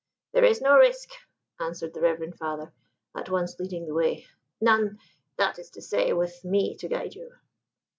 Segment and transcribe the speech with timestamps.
[0.33, 1.09] "There is no risk,"
[1.59, 2.73] answered the reverend father,
[3.15, 4.25] at once leading the way:
[4.59, 4.97] "none,
[5.37, 7.31] that is to say, with me to guide you."